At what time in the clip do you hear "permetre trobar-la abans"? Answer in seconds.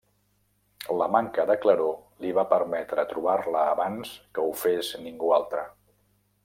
2.55-4.17